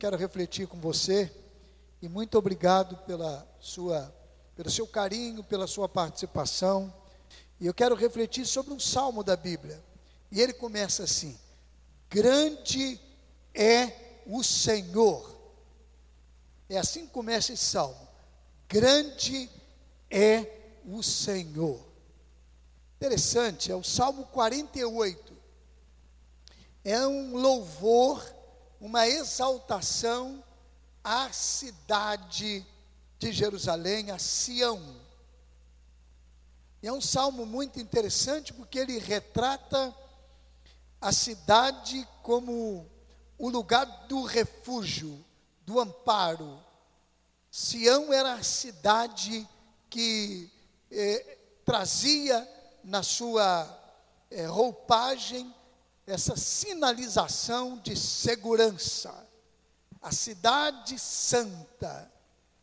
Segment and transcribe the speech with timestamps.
[0.00, 1.30] quero refletir com você
[2.00, 4.10] e muito obrigado pela sua,
[4.56, 6.90] pelo seu carinho, pela sua participação.
[7.60, 9.84] E eu quero refletir sobre um salmo da Bíblia.
[10.32, 11.38] E ele começa assim:
[12.08, 12.98] Grande
[13.54, 15.38] é o Senhor.
[16.66, 18.08] É assim que começa esse salmo.
[18.66, 19.50] Grande
[20.10, 21.78] é o Senhor.
[22.96, 25.36] Interessante, é o Salmo 48.
[26.82, 28.24] É um louvor,
[28.80, 30.42] uma exaltação
[31.04, 32.66] à cidade
[33.18, 34.80] de Jerusalém, a Sião.
[36.82, 39.94] E é um salmo muito interessante porque ele retrata
[40.98, 42.90] a cidade como
[43.36, 45.22] o lugar do refúgio,
[45.66, 46.58] do amparo.
[47.50, 49.46] Sião era a cidade
[49.90, 50.50] que
[50.90, 52.48] eh, trazia
[52.82, 53.78] na sua
[54.30, 55.54] eh, roupagem
[56.06, 59.28] essa sinalização de segurança.
[60.02, 62.10] A cidade santa,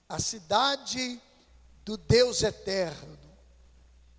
[0.10, 1.22] a cidade
[1.86, 3.18] do Deus eterno.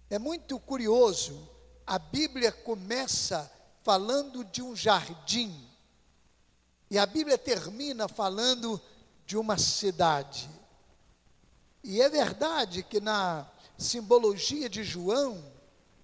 [0.09, 1.49] É muito curioso,
[1.87, 3.51] a Bíblia começa
[3.83, 5.69] falando de um jardim,
[6.91, 8.81] e a Bíblia termina falando
[9.27, 10.49] de uma cidade.
[11.85, 15.43] E é verdade que na simbologia de João,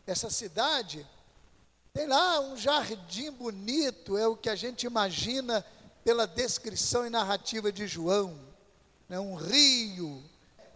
[0.06, 1.06] essa cidade
[1.94, 5.64] tem lá um jardim bonito, é o que a gente imagina
[6.02, 8.36] pela descrição e narrativa de João.
[9.08, 9.20] Né?
[9.20, 10.20] Um rio,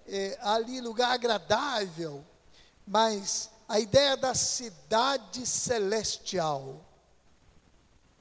[0.06, 2.25] é, ali lugar agradável,
[2.86, 6.86] mas a ideia da cidade celestial,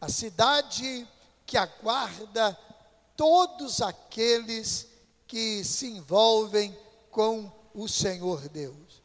[0.02, 1.08] a cidade
[1.46, 2.58] que aguarda
[3.16, 4.88] todos aqueles
[5.28, 6.76] que se envolvem
[7.12, 9.04] com o Senhor Deus.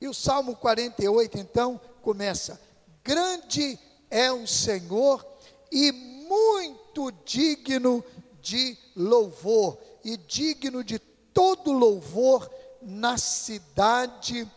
[0.00, 2.60] E o Salmo 48, então, começa:
[3.04, 3.78] Grande
[4.10, 5.24] é o Senhor
[5.70, 8.04] e muito digno
[8.40, 12.50] de louvor, e digno de todo louvor
[12.82, 14.50] na cidade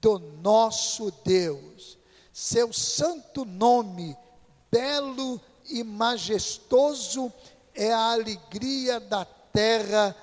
[0.00, 1.98] do nosso Deus.
[2.32, 4.16] Seu santo nome,
[4.70, 7.32] belo e majestoso,
[7.74, 10.14] é a alegria da terra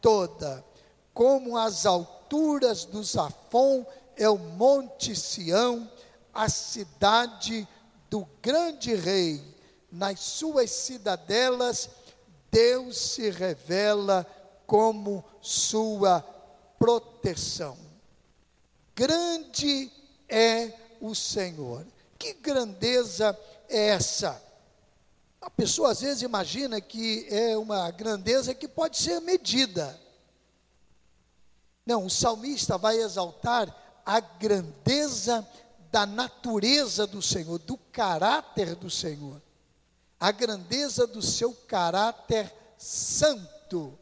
[0.00, 0.64] toda.
[1.12, 3.84] Como as alturas do Zafon
[4.16, 5.88] é o monte Sião,
[6.36, 7.66] a cidade
[8.10, 9.42] do grande rei.
[9.90, 11.88] Nas suas cidadelas,
[12.50, 14.26] Deus se revela
[14.66, 16.20] como sua
[16.78, 17.78] proteção.
[18.94, 19.90] Grande
[20.28, 21.86] é o Senhor.
[22.18, 23.38] Que grandeza
[23.68, 24.42] é essa?
[25.40, 29.98] A pessoa às vezes imagina que é uma grandeza que pode ser medida.
[31.84, 35.46] Não, o salmista vai exaltar a grandeza
[35.90, 39.40] da natureza do Senhor, do caráter do Senhor,
[40.18, 43.98] a grandeza do seu caráter santo,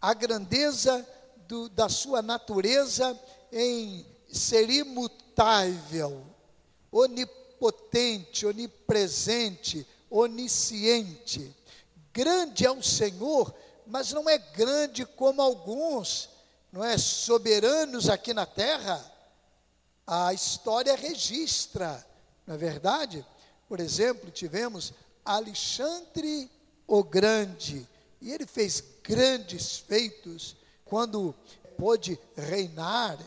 [0.00, 1.06] a grandeza
[1.46, 3.18] do, da sua natureza
[3.52, 6.24] em ser imutável,
[6.90, 11.54] onipotente, onipresente, onisciente.
[12.12, 13.54] Grande é o Senhor,
[13.86, 16.28] mas não é grande como alguns,
[16.72, 19.11] não é soberanos aqui na terra.
[20.06, 22.04] A história registra,
[22.46, 23.24] não é verdade?
[23.68, 24.92] Por exemplo, tivemos
[25.24, 26.50] Alexandre
[26.86, 27.88] o Grande,
[28.20, 31.34] e ele fez grandes feitos quando
[31.78, 33.18] pôde reinar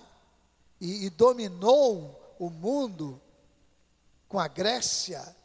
[0.79, 3.19] e, e dominou o mundo
[4.27, 5.35] com a Grécia.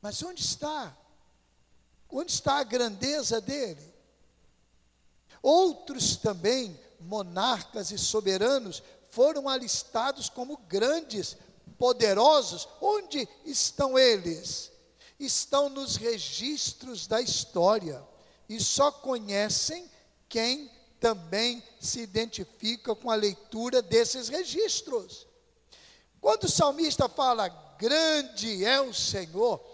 [0.00, 0.96] Mas onde está?
[2.08, 3.92] Onde está a grandeza dele?
[5.42, 8.82] Outros também, monarcas e soberanos,
[9.14, 11.36] foram alistados como grandes,
[11.78, 12.68] poderosos.
[12.80, 14.72] Onde estão eles?
[15.18, 18.02] Estão nos registros da história
[18.48, 19.88] e só conhecem
[20.28, 25.26] quem também se identifica com a leitura desses registros.
[26.20, 27.48] Quando o salmista fala,
[27.78, 29.64] grande é o Senhor,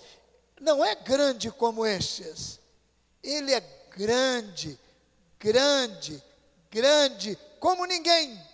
[0.61, 2.61] não é grande como estes,
[3.23, 3.61] ele é
[3.91, 4.79] grande,
[5.39, 6.23] grande,
[6.71, 8.50] grande como ninguém.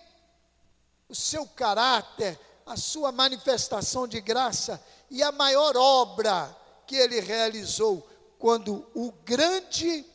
[1.09, 6.55] O seu caráter, a sua manifestação de graça e a maior obra
[6.85, 8.07] que ele realizou
[8.37, 10.05] quando o grande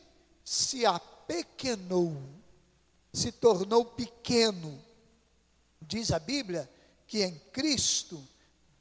[0.44, 2.17] se apequenou
[3.12, 4.83] se tornou pequeno.
[5.81, 6.69] Diz a Bíblia
[7.06, 8.23] que em Cristo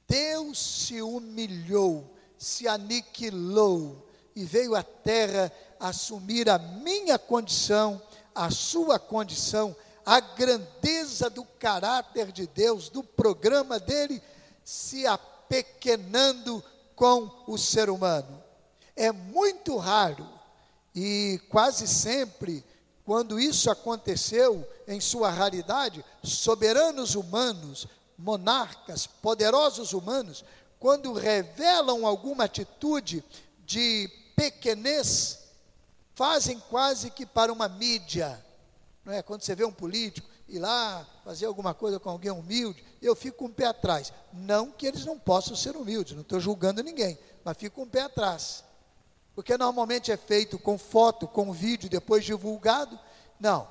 [0.08, 8.02] Deus se humilhou, se aniquilou e veio à terra assumir a minha condição,
[8.34, 9.76] a sua condição,
[10.06, 14.22] a grandeza do caráter de Deus, do programa dele,
[14.64, 16.64] se apequenando
[16.96, 18.44] com o ser humano.
[18.96, 20.28] É muito raro
[20.94, 22.66] E quase sempre,
[23.06, 27.88] quando isso aconteceu, em sua raridade, soberanos humanos,
[28.18, 30.44] monarcas, poderosos humanos,
[30.80, 33.24] quando revelam alguma atitude
[33.66, 35.40] de pequenez,
[36.14, 38.44] fazem quase que para uma mídia.
[39.04, 39.22] Não é?
[39.22, 43.38] Quando você vê um político ir lá fazer alguma coisa com alguém humilde, eu fico
[43.38, 44.14] com um pé atrás.
[44.32, 47.90] Não que eles não possam ser humildes, não estou julgando ninguém, mas fico com um
[47.90, 48.64] pé atrás.
[49.34, 53.00] Porque normalmente é feito com foto, com vídeo, depois divulgado.
[53.40, 53.68] Não.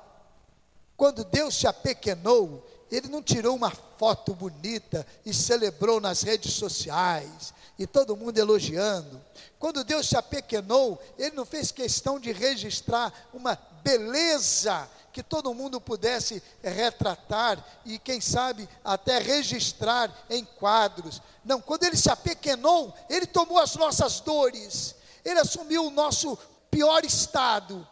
[0.97, 7.53] Quando Deus se apequenou, Ele não tirou uma foto bonita e celebrou nas redes sociais,
[7.79, 9.21] e todo mundo elogiando.
[9.57, 15.79] Quando Deus se apequenou, Ele não fez questão de registrar uma beleza que todo mundo
[15.81, 21.21] pudesse retratar e, quem sabe, até registrar em quadros.
[21.43, 26.37] Não, quando ele se apequenou, ele tomou as nossas dores, ele assumiu o nosso
[26.69, 27.87] pior estado.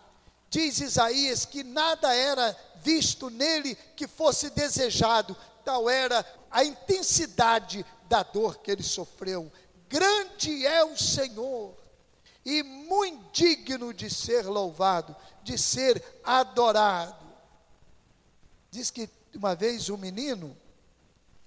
[0.49, 8.23] Diz Isaías que nada era visto nele que fosse desejado, tal era a intensidade da
[8.23, 9.51] dor que ele sofreu.
[9.87, 11.75] Grande é o Senhor
[12.45, 17.25] e muito digno de ser louvado, de ser adorado.
[18.71, 20.55] Diz que uma vez um menino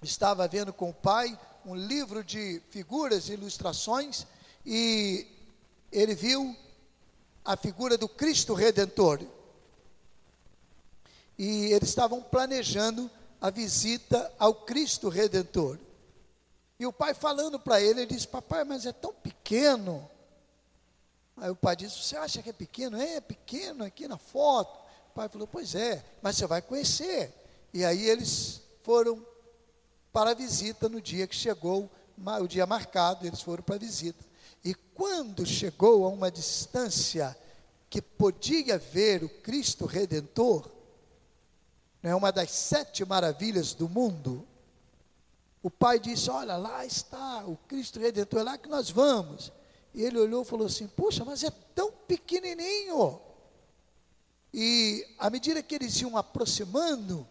[0.01, 4.25] estava vendo com o pai um livro de figuras e ilustrações
[4.65, 5.27] e
[5.91, 6.55] ele viu
[7.43, 9.21] a figura do Cristo Redentor.
[11.37, 13.09] E eles estavam planejando
[13.41, 15.77] a visita ao Cristo Redentor.
[16.79, 20.09] E o pai falando para ele, ele disse: Papai, mas é tão pequeno.
[21.37, 22.97] Aí o pai disse: Você acha que é pequeno?
[22.97, 24.79] É, é pequeno aqui na foto.
[25.09, 27.33] O pai falou: Pois é, mas você vai conhecer.
[27.73, 29.25] E aí eles foram
[30.11, 31.89] para a visita no dia que chegou,
[32.41, 34.23] o dia marcado, eles foram para a visita.
[34.63, 37.35] E quando chegou a uma distância
[37.89, 40.69] que podia ver o Cristo Redentor,
[42.03, 44.47] é uma das sete maravilhas do mundo,
[45.63, 49.51] o pai disse: Olha, lá está o Cristo Redentor, é lá que nós vamos.
[49.93, 53.21] E ele olhou e falou assim: Puxa, mas é tão pequenininho.
[54.53, 57.27] E à medida que eles iam aproximando,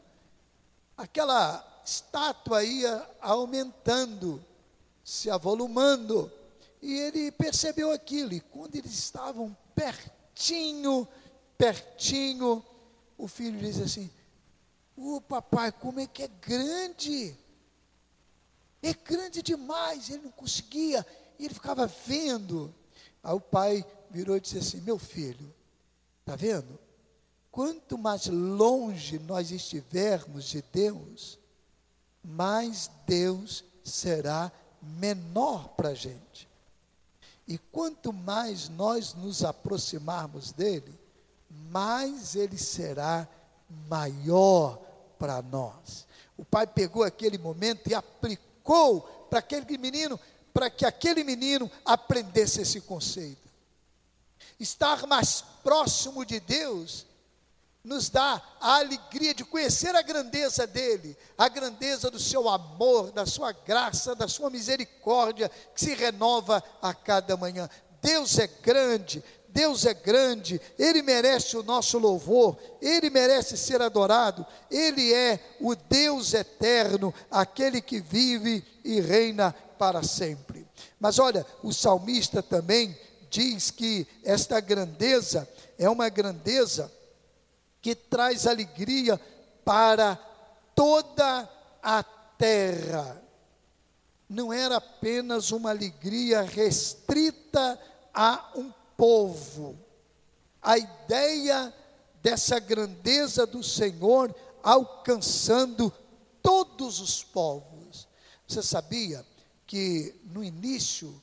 [0.97, 4.45] aquela estátua ia aumentando,
[5.05, 6.31] se avolumando.
[6.81, 8.33] E ele percebeu aquilo.
[8.33, 11.07] E quando eles estavam pertinho,
[11.57, 12.65] pertinho,
[13.17, 14.11] o filho disse assim:
[14.97, 17.37] Ô oh, papai, como é que é grande?
[18.83, 20.11] É grande demais.
[20.11, 21.07] Ele não conseguia
[21.43, 22.73] e ele ficava vendo.
[23.23, 25.53] Aí o pai virou e disse assim: Meu filho,
[26.21, 26.79] está vendo?
[27.51, 31.39] Quanto mais longe nós estivermos de Deus,
[32.23, 36.49] mais Deus será menor para a gente.
[37.47, 40.97] E quanto mais nós nos aproximarmos dele,
[41.51, 43.29] mais ele será
[43.89, 44.81] maior
[45.19, 46.07] para nós.
[46.37, 50.19] O pai pegou aquele momento e aplicou para aquele menino
[50.53, 53.49] para que aquele menino aprendesse esse conceito.
[54.59, 57.07] Estar mais próximo de Deus
[57.85, 63.27] nos dá a alegria de conhecer a grandeza dele, a grandeza do seu amor, da
[63.27, 67.69] sua graça, da sua misericórdia, que se renova a cada manhã.
[68.01, 74.47] Deus é grande, Deus é grande, Ele merece o nosso louvor, Ele merece ser adorado,
[74.71, 80.65] Ele é o Deus eterno, aquele que vive e reina para sempre.
[81.01, 82.97] Mas olha, o salmista também
[83.29, 86.89] diz que esta grandeza é uma grandeza
[87.81, 89.21] que traz alegria
[89.65, 90.15] para
[90.73, 91.51] toda
[91.83, 92.01] a
[92.39, 93.21] terra.
[94.29, 97.77] Não era apenas uma alegria restrita
[98.15, 99.77] a um povo.
[100.63, 101.75] A ideia
[102.23, 105.93] dessa grandeza do Senhor alcançando
[106.41, 108.07] todos os povos.
[108.47, 109.27] Você sabia
[109.67, 111.21] que no início,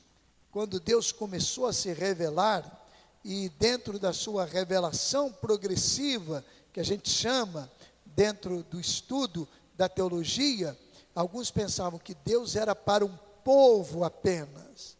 [0.50, 2.78] quando Deus começou a se revelar,
[3.24, 7.70] e dentro da sua revelação progressiva, que a gente chama,
[8.04, 10.78] dentro do estudo da teologia,
[11.14, 14.96] alguns pensavam que Deus era para um povo apenas,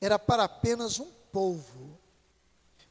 [0.00, 1.98] era para apenas um povo.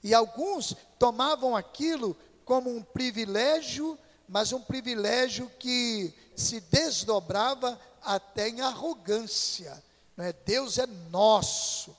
[0.03, 3.97] E alguns tomavam aquilo como um privilégio,
[4.27, 9.83] mas um privilégio que se desdobrava até em arrogância.
[10.15, 10.33] Não é?
[10.33, 11.95] Deus é nosso.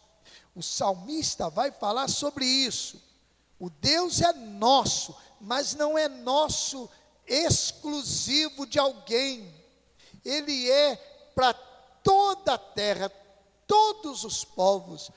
[0.54, 3.02] O salmista vai falar sobre isso.
[3.58, 6.88] O Deus é nosso, mas não é nosso
[7.26, 9.52] exclusivo de alguém.
[10.24, 10.96] Ele é
[11.34, 13.10] para toda a terra,
[13.66, 15.10] todos os povos,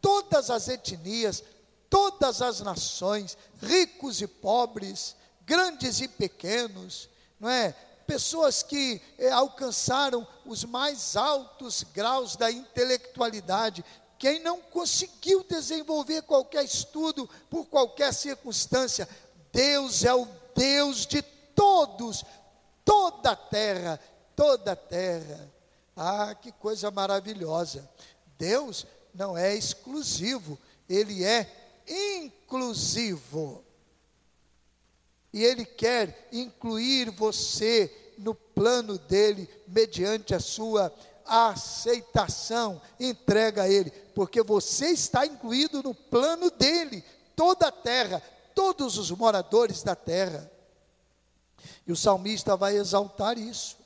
[0.00, 1.42] todas as etnias,
[1.88, 7.08] todas as nações, ricos e pobres, grandes e pequenos,
[7.38, 7.74] não é?
[8.06, 13.84] Pessoas que eh, alcançaram os mais altos graus da intelectualidade,
[14.18, 19.08] quem não conseguiu desenvolver qualquer estudo por qualquer circunstância,
[19.52, 21.22] Deus é o Deus de
[21.54, 22.24] todos,
[22.84, 23.98] toda a terra,
[24.36, 25.50] toda a terra.
[25.96, 27.88] Ah, que coisa maravilhosa!
[28.38, 31.48] Deus não é exclusivo, ele é
[31.86, 33.64] inclusivo.
[35.32, 40.92] E ele quer incluir você no plano dele, mediante a sua
[41.24, 47.02] aceitação, entrega a ele, porque você está incluído no plano dele,
[47.34, 48.22] toda a terra,
[48.54, 50.50] todos os moradores da terra.
[51.86, 53.76] E o salmista vai exaltar isso.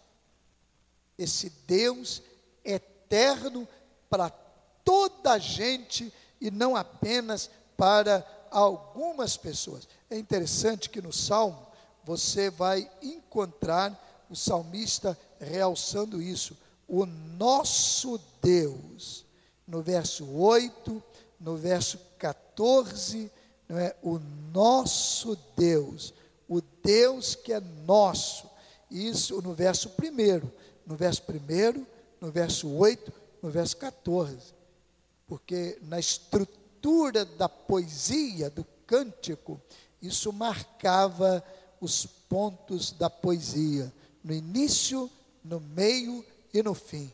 [1.16, 2.22] Esse Deus
[2.64, 3.66] eterno
[4.10, 4.30] para
[4.84, 9.88] toda a gente e não apenas para algumas pessoas.
[10.10, 11.66] É interessante que no salmo
[12.04, 16.56] você vai encontrar o salmista realçando isso.
[16.88, 19.24] O nosso Deus,
[19.66, 21.02] no verso 8,
[21.40, 23.30] no verso 14,
[23.68, 23.94] não é?
[24.02, 24.18] O
[24.52, 26.14] nosso Deus,
[26.48, 28.48] o Deus que é nosso.
[28.90, 30.48] Isso no verso 1,
[30.86, 31.86] no verso 1,
[32.20, 33.12] no verso 8,
[33.42, 34.54] no verso 14.
[35.26, 36.65] Porque na estrutura
[37.36, 39.60] da poesia, do cântico,
[40.00, 41.42] isso marcava
[41.80, 45.10] os pontos da poesia, no início,
[45.44, 46.24] no meio
[46.54, 47.12] e no fim.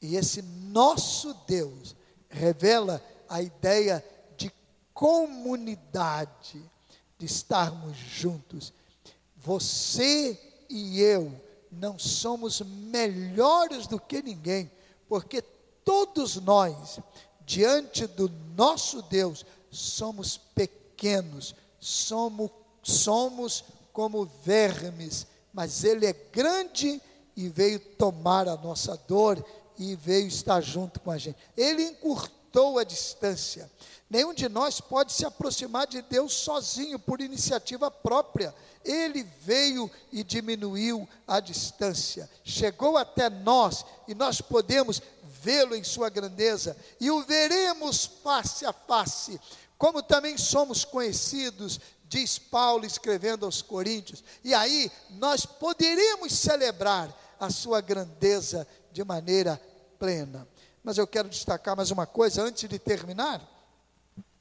[0.00, 1.94] E esse nosso Deus
[2.28, 4.04] revela a ideia
[4.36, 4.50] de
[4.92, 6.62] comunidade,
[7.18, 8.72] de estarmos juntos.
[9.36, 10.38] Você
[10.70, 11.38] e eu
[11.70, 14.70] não somos melhores do que ninguém,
[15.08, 15.42] porque
[15.84, 16.98] todos nós,
[17.46, 22.50] diante do nosso Deus, somos pequenos, somos,
[22.82, 27.00] somos como vermes, mas Ele é grande
[27.36, 29.44] e veio tomar a nossa dor
[29.78, 31.36] e veio estar junto com a gente.
[31.56, 33.70] Ele encurtou a distância.
[34.08, 38.54] Nenhum de nós pode se aproximar de Deus sozinho, por iniciativa própria.
[38.84, 45.00] Ele veio e diminuiu a distância, chegou até nós e nós podemos
[45.44, 49.38] vê-lo em sua grandeza e o veremos face a face,
[49.76, 54.24] como também somos conhecidos, diz Paulo escrevendo aos Coríntios.
[54.42, 59.60] E aí nós poderemos celebrar a sua grandeza de maneira
[59.98, 60.48] plena.
[60.82, 63.42] Mas eu quero destacar mais uma coisa antes de terminar: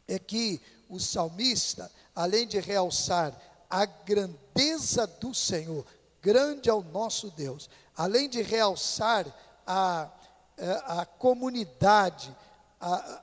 [0.08, 3.36] é que o salmista, além de realçar
[3.70, 5.86] a grandeza do Senhor,
[6.22, 9.26] grande é o nosso Deus, além de realçar
[9.66, 10.10] a,
[10.58, 12.36] a, a comunidade,
[12.80, 13.22] a,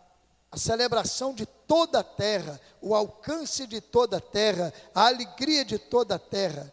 [0.50, 5.78] a celebração de toda a terra, o alcance de toda a terra, a alegria de
[5.78, 6.72] toda a terra,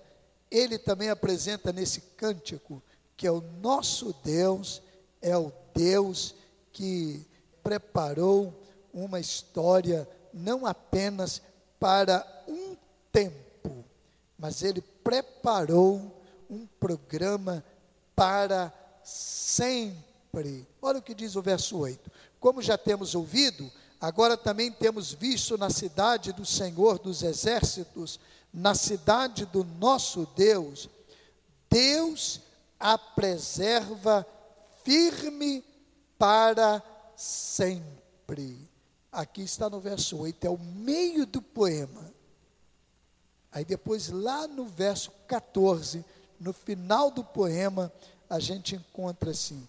[0.50, 2.82] ele também apresenta nesse cântico
[3.16, 4.82] que é o nosso Deus,
[5.22, 6.36] é o Deus
[6.72, 7.26] que
[7.64, 8.54] preparou
[8.94, 11.42] uma história não apenas
[11.80, 12.78] para um
[13.12, 13.84] tempo,
[14.38, 17.64] mas ele preparou um programa
[18.16, 18.72] para
[19.04, 20.06] sempre.
[20.82, 25.58] Olha o que diz o verso 8: Como já temos ouvido, agora também temos visto
[25.58, 28.20] na cidade do Senhor dos Exércitos,
[28.53, 30.89] na cidade do nosso Deus,
[31.70, 32.41] Deus
[32.79, 34.25] a preserva
[34.84, 35.63] firme
[36.17, 36.82] para
[37.15, 38.58] sempre.
[39.12, 42.13] Aqui está no verso 8, é o meio do poema.
[43.51, 46.06] Aí depois, lá no verso 14,
[46.39, 47.91] no final do poema,
[48.29, 49.67] a gente encontra assim: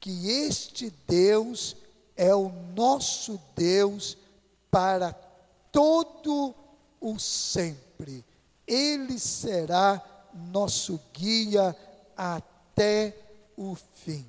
[0.00, 1.76] que este Deus
[2.16, 4.16] é o nosso Deus
[4.70, 5.12] para
[5.72, 6.54] todo
[7.00, 8.24] o sempre.
[8.66, 10.02] Ele será
[10.52, 11.76] nosso guia
[12.16, 13.16] até
[13.56, 14.26] o fim.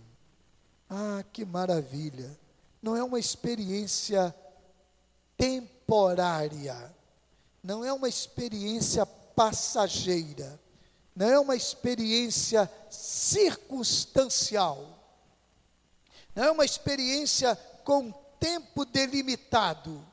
[0.90, 2.38] Ah, que maravilha!
[2.82, 4.34] Não é uma experiência
[5.38, 6.96] temporária,
[7.62, 10.60] não é uma experiência passageira,
[11.16, 14.97] não é uma experiência circunstancial,
[16.38, 20.06] não é uma experiência com tempo delimitado.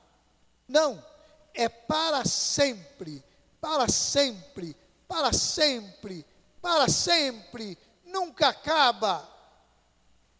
[0.67, 1.05] Não,
[1.53, 3.23] é para sempre,
[3.61, 4.75] para sempre,
[5.07, 6.25] para sempre,
[6.63, 7.77] para sempre,
[8.07, 9.29] nunca acaba.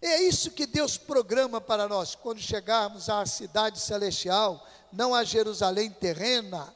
[0.01, 5.91] É isso que Deus programa para nós quando chegarmos à cidade celestial, não a Jerusalém
[5.91, 6.75] terrena,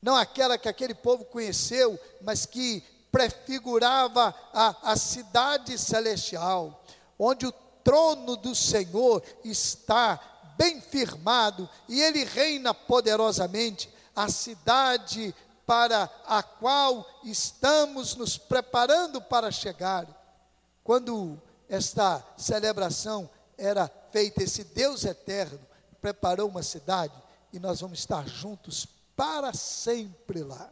[0.00, 6.84] não aquela que aquele povo conheceu, mas que prefigurava a, a cidade celestial,
[7.18, 10.20] onde o trono do Senhor está
[10.56, 13.90] bem firmado, e ele reina poderosamente.
[14.14, 15.34] A cidade
[15.66, 20.06] para a qual estamos nos preparando para chegar.
[20.84, 25.60] Quando esta celebração era feita, esse Deus eterno
[26.00, 27.14] preparou uma cidade
[27.52, 28.86] e nós vamos estar juntos
[29.16, 30.70] para sempre lá.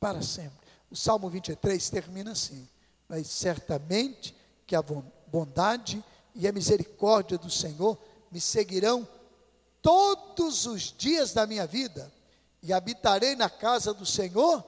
[0.00, 0.58] Para sempre.
[0.90, 2.68] O Salmo 23 termina assim:
[3.08, 4.34] Mas certamente
[4.66, 4.82] que a
[5.32, 7.98] bondade e a misericórdia do Senhor
[8.30, 9.08] me seguirão
[9.80, 12.12] todos os dias da minha vida
[12.62, 14.62] e habitarei na casa do Senhor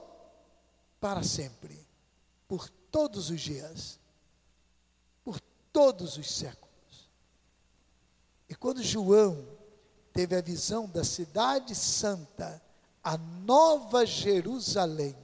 [0.99, 1.85] para sempre,
[2.47, 3.99] por todos os dias,
[5.23, 5.39] por
[5.71, 6.65] todos os séculos.
[8.49, 9.47] E quando João
[10.11, 12.61] teve a visão da cidade santa,
[13.03, 15.15] a nova Jerusalém,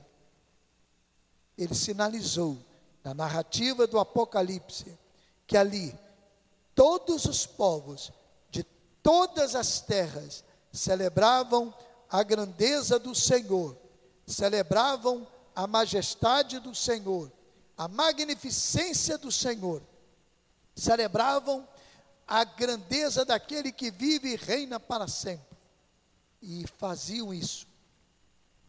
[1.58, 2.58] ele sinalizou
[3.04, 4.98] na narrativa do Apocalipse
[5.52, 5.94] que ali
[6.74, 8.10] todos os povos
[8.50, 8.64] de
[9.04, 11.74] todas as terras celebravam
[12.10, 13.76] a grandeza do Senhor,
[14.26, 17.30] celebravam a majestade do Senhor,
[17.78, 19.84] a magnificência do Senhor,
[20.74, 21.68] celebravam
[22.26, 25.58] a grandeza daquele que vive e reina para sempre,
[26.42, 27.68] e faziam isso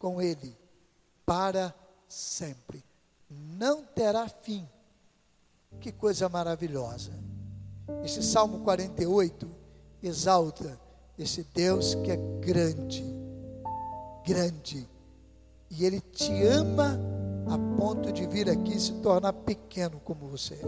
[0.00, 0.58] com Ele
[1.24, 1.72] para
[2.08, 2.84] sempre.
[3.30, 4.68] Não terá fim.
[5.80, 7.12] Que coisa maravilhosa.
[8.04, 9.48] Este Salmo 48
[10.02, 10.78] exalta
[11.18, 13.22] esse Deus que é grande
[14.24, 14.88] grande.
[15.70, 16.98] E Ele te ama
[17.46, 20.58] a ponto de vir aqui se tornar pequeno como você.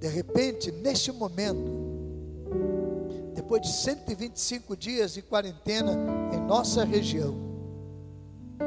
[0.00, 1.70] De repente, neste momento,
[3.34, 5.96] depois de 125 dias de quarentena
[6.32, 7.34] em nossa região,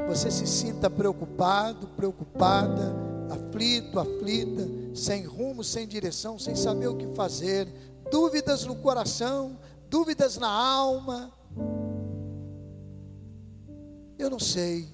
[0.08, 2.96] você se sinta preocupado, preocupada,
[3.30, 7.68] aflito, aflita, sem rumo, sem direção, sem saber o que fazer,
[8.12, 9.58] dúvidas no coração,
[9.90, 11.32] dúvidas na alma,
[14.18, 14.88] eu não sei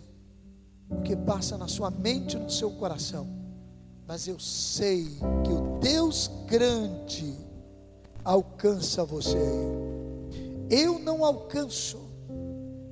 [0.89, 3.28] o que passa na sua mente no seu coração,
[4.06, 5.06] mas eu sei
[5.43, 7.34] que o Deus grande
[8.24, 9.38] alcança você.
[10.69, 12.00] Eu não alcanço,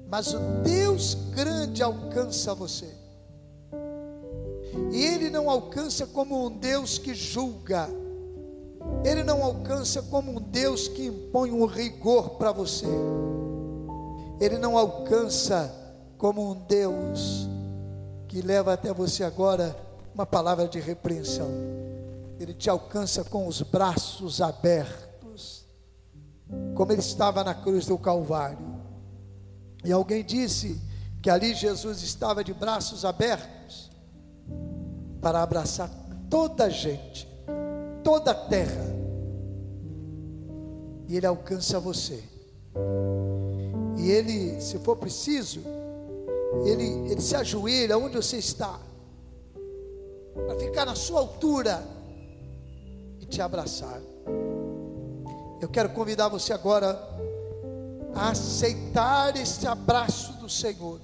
[0.09, 3.00] mas o Deus grande alcança você.
[4.91, 7.89] E Ele não alcança como um Deus que julga,
[9.03, 12.87] Ele não alcança como um Deus que impõe um rigor para você,
[14.39, 15.73] Ele não alcança
[16.17, 17.47] como um Deus
[18.27, 19.75] que leva até você agora
[20.13, 21.49] uma palavra de repreensão.
[22.39, 25.65] Ele te alcança com os braços abertos,
[26.75, 28.81] como ele estava na cruz do Calvário.
[29.83, 30.81] E alguém disse
[31.21, 33.60] que ali Jesus estava de braços abertos
[35.21, 35.89] para abraçar
[36.29, 37.27] toda a gente,
[38.03, 38.91] toda a terra.
[41.07, 42.23] E ele alcança você.
[43.97, 45.61] E ele, se for preciso,
[46.65, 48.79] ele, ele se ajoelha onde você está,
[50.33, 51.83] para ficar na sua altura
[53.19, 54.01] e te abraçar.
[55.61, 56.99] Eu quero convidar você agora
[58.15, 60.99] a aceitar esse abraço do Senhor,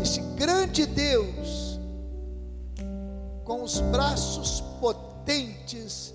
[0.00, 1.73] esse grande Deus,
[3.44, 6.14] com os braços potentes,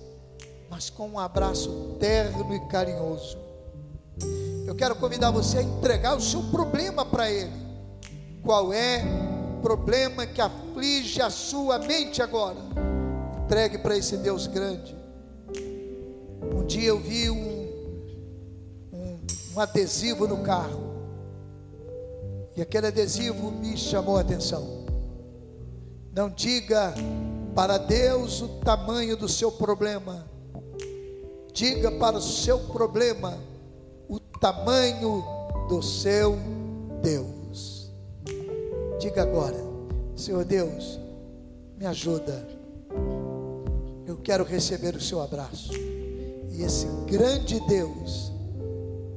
[0.68, 3.38] mas com um abraço terno e carinhoso.
[4.66, 7.70] Eu quero convidar você a entregar o seu problema para Ele
[8.42, 9.02] qual é
[9.58, 12.58] o problema que aflige a sua mente agora.
[13.44, 14.96] Entregue para esse Deus grande.
[16.54, 17.68] Um dia eu vi um,
[18.92, 19.18] um,
[19.54, 20.88] um adesivo no carro.
[22.56, 24.79] E aquele adesivo me chamou a atenção.
[26.12, 26.92] Não diga
[27.54, 30.26] para Deus o tamanho do seu problema.
[31.52, 33.38] Diga para o seu problema
[34.08, 35.24] o tamanho
[35.68, 36.36] do seu
[37.02, 37.90] Deus.
[38.98, 39.56] Diga agora,
[40.16, 40.98] Senhor Deus,
[41.78, 42.46] me ajuda.
[44.06, 45.72] Eu quero receber o seu abraço.
[46.50, 48.32] E esse grande Deus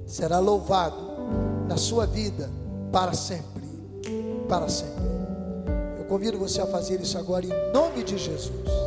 [0.06, 1.13] será louvado
[1.67, 2.49] na sua vida
[2.91, 3.63] para sempre.
[4.47, 5.22] Para sempre.
[6.13, 8.83] Convido você a fazer isso agora em nome de Jesus.